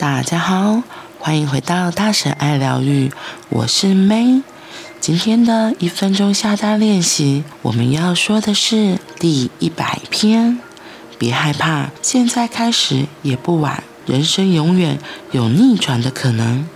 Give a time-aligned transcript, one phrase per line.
[0.00, 0.82] 大家好，
[1.18, 3.12] 欢迎回到大神爱疗愈，
[3.50, 4.42] 我是 May。
[4.98, 10.58] 今天的一分钟下单练习，我们要说的是第一百篇。
[11.18, 13.84] 别害怕，现在开始也不晚。
[14.06, 14.98] 人生永远
[15.32, 16.66] 有逆转的可能。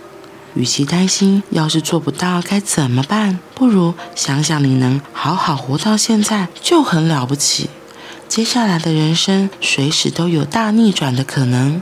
[0.53, 7.71] 与其担心要是做不到该怎么办，不如想想你能好好活到现在就很了不起。
[8.29, 11.81] 接下来的人生随时都有大逆转的可能。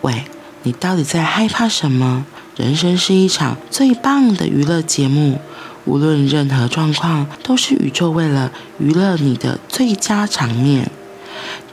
[0.00, 0.24] 喂。
[0.66, 2.26] 你到底在害怕什么？
[2.56, 5.40] 人生是一场最棒的娱乐节目，
[5.84, 10.90] 无论任何状况，都是宇宙为了娱乐你的最佳场面。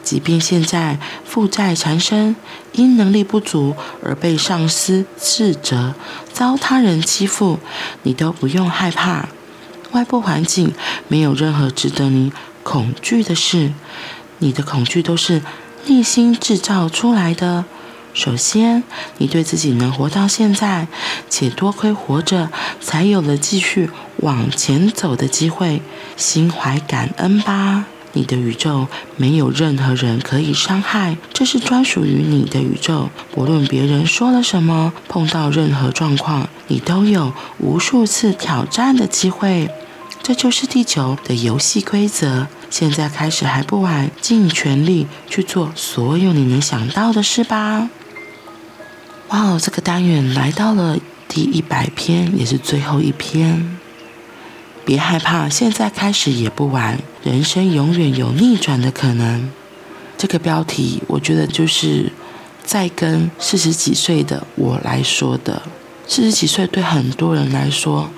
[0.04, 2.36] 即便现在负债缠身，
[2.74, 5.96] 因能力不足而被上司斥责，
[6.32, 7.58] 遭他人欺负，
[8.04, 9.30] 你都不用害怕。
[9.94, 10.72] 外部环境
[11.08, 13.74] 没有任何值得你恐惧的事，
[14.38, 15.42] 你的恐惧都是
[15.88, 17.66] 内心制造出来的。
[18.14, 18.84] 首先，
[19.18, 20.88] 你对自己能活到现在，
[21.30, 25.82] 且多亏活着，才有了继续往前走的机会，
[26.16, 27.86] 心怀感恩吧。
[28.16, 33.10] 你的宇宙没有任何人可以伤害，这是专属于你的宇宙。
[33.32, 39.72] 不论别人说了什么，碰到任何状况，你都有无数次挑战的机会。
[40.22, 42.48] 这就是地球的游戏规则。
[42.70, 47.90] 现在开始还不晚，尽全力去做所有你能想到的事吧。
[49.34, 50.96] 哇哦，这个单元来到了
[51.28, 53.80] 第一百篇，也是最后一篇。
[54.86, 57.00] 别害怕，现在开始也不晚。
[57.24, 59.50] 人生永远有逆转的可能。
[60.20, 62.12] 这个标题，我觉得就是
[62.64, 65.64] 在跟四十几岁的我来说的。
[66.08, 68.12] 四十几岁对很多人来说，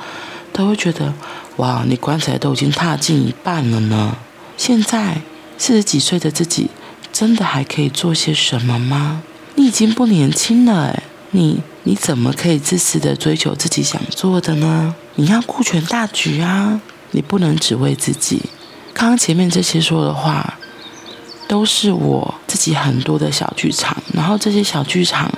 [0.52, 1.13] 都会觉得
[1.55, 4.17] 哇，你棺材都已经踏进一半了呢。
[4.58, 5.21] 现在
[5.58, 6.69] 四十几岁的自己，
[7.13, 9.23] 真的还可以做些什么吗？
[9.58, 11.03] 你已经不年轻了，哎，
[11.36, 14.95] 你你怎么可以自私的追求自己想做的呢？
[15.15, 16.80] 你要顾全大局啊，
[17.11, 18.42] 你不能只为自己。
[18.93, 20.58] 刚刚前面这些说的话，
[21.48, 25.30] 都是我自己很多的小剧场，然后这些小剧场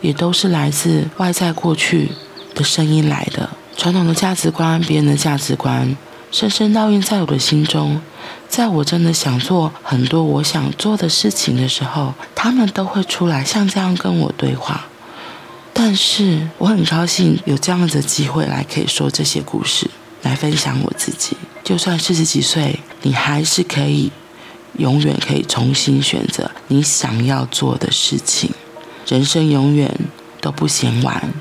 [0.00, 2.12] 也都是来自外在过去
[2.54, 5.96] 的声音来的，传统的价值观、别人的价值观，
[6.30, 8.00] 深深烙印在我的心中。
[8.48, 14.86] 在我真的想做很多我想做的事情的时候，他们都会出来像这样跟我对话。
[15.84, 19.90] 但是我很高兴有这样的机会来可以说这些故事，
[20.22, 21.36] 来分享我自己。
[21.64, 24.12] 就算四十几岁，你还是可以
[24.78, 28.52] 永远可以重新选择你想要做的事情。
[29.08, 29.92] 人生永远
[30.40, 31.34] 都不嫌晚，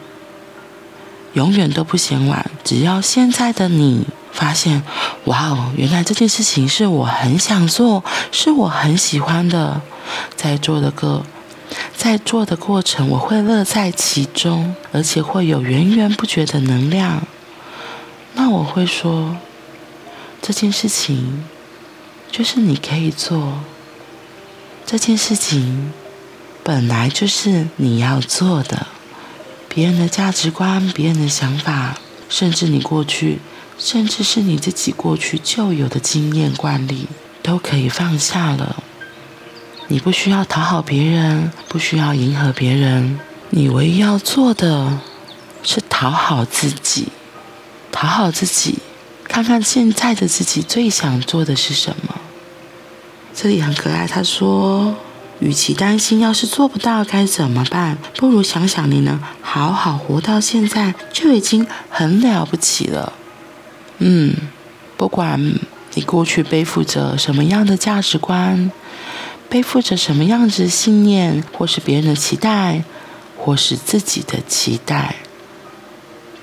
[1.33, 2.49] 永远都不嫌晚。
[2.63, 4.07] 只要现在的你。
[4.33, 4.81] 发现，
[5.25, 9.81] 哇哦，原来这件事情是我很想做，是我很喜欢的。
[10.37, 11.21] 在做的个，
[12.03, 17.21] 在做的过程，我会乐在其中，而且会有源源不绝的能量。
[18.33, 19.37] 那我会说，
[20.41, 21.43] 这件事情
[22.31, 23.59] 就是你可以做，
[24.83, 25.93] 这件事情
[26.63, 28.87] 本来就是你要做的。
[29.69, 33.37] 别人的价值观、别人的想法，甚至你过去。
[33.77, 37.07] 甚至是你自己过去就有的经验惯例，
[37.43, 38.83] 都可以放下了。
[39.91, 43.19] 你不需要讨好别人，不需要迎合别人，
[43.49, 45.01] 你唯一要做的
[45.63, 47.09] 是讨好自己，
[47.91, 48.79] 讨好自己，
[49.25, 52.15] 看看现在的自己最想做的是什么。
[53.35, 54.95] 这里很可爱，他说
[55.39, 63.11] ：“与其担心要是做不到该怎么办，不如想想你能好好活到现在，就已经很了不起了。”
[63.99, 64.33] 嗯，
[64.95, 65.53] 不管
[65.95, 68.71] 你过去背负着什么样的价值观，
[69.51, 72.85] 背负着什么样子的信念，或是别人的期待，
[73.37, 75.15] 或是自己的期待，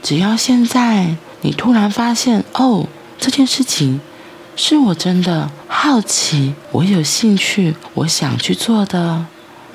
[0.03, 2.87] 只要现在你突然发现，哦，
[3.19, 4.03] 这件事情
[4.57, 9.25] 是我真的好奇，我有兴趣，我想去做的，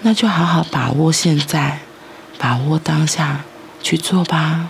[0.03, 1.79] 那就好好把握现在，
[2.37, 3.43] 把握当下
[3.81, 4.67] 去做吧。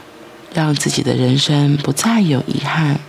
[0.54, 3.00] 让自己的人生不再有遗憾，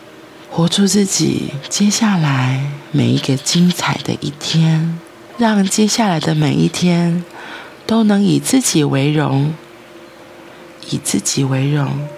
[0.51, 4.99] 活出自己接下来每一个精彩的一天，
[5.37, 7.25] 让接下来的每一天
[7.87, 9.55] 都能以自己为荣，
[10.91, 12.09] 以自己为荣，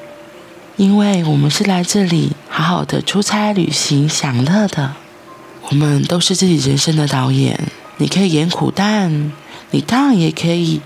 [0.77, 4.95] 因为我们是来这里好好的出差旅行享乐的，
[5.71, 7.59] 我们都是自己人生的导演。
[7.97, 9.31] 你可以演苦旦，
[9.71, 10.81] 你当然也可以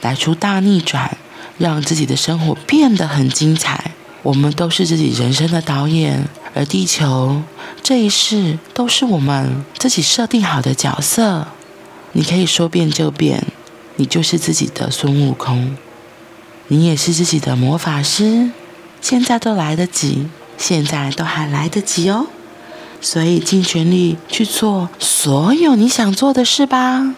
[0.00, 1.18] 来出大逆转。
[1.58, 3.92] 让自己的生活变得很精彩。
[4.22, 7.42] 我们都是自己人生的导演，而地球
[7.82, 11.46] 这一世都是我们自己设定好的角色。
[12.16, 13.44] 你可以说变就变，
[13.96, 15.76] 你就是自己的孙悟空，
[16.68, 18.50] 你也是自己的魔法师，
[19.02, 20.26] 现在都来得及，
[20.56, 22.28] 现在都还来得及哦，
[23.02, 27.14] 所以尽全力去做所有你想做的事吧，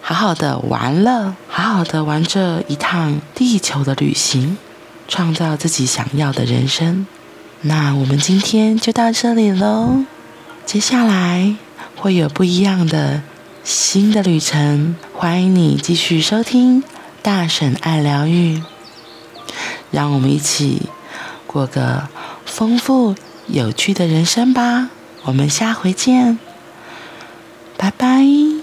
[0.00, 4.58] 好好的玩乐，好好的玩这一趟地球的旅行，
[5.06, 7.06] 创造自己想要的人生。
[7.60, 10.04] 那我们今天就到这里喽，
[10.66, 11.54] 接下来
[11.94, 13.22] 会有不一样的
[13.64, 16.82] 新的旅程，欢迎你继续收听
[17.22, 18.62] 大婶爱疗愈，
[19.90, 20.82] 让我们一起
[21.46, 22.08] 过个
[22.46, 23.14] 丰富
[23.46, 24.90] 有趣的人生吧。
[25.24, 26.38] 我们下回见，
[27.76, 28.57] 拜拜。